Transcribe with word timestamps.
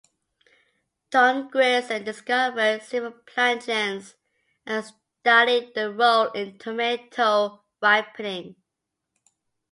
Don 1.11 1.47
Grierson 1.49 2.03
discovered 2.03 2.81
several 2.81 3.11
plant 3.27 3.67
genes 3.67 4.15
and 4.65 4.83
studied 4.83 5.75
their 5.75 5.91
role 5.91 6.31
in 6.31 6.57
tomato 6.57 7.63
ripening. 7.83 8.55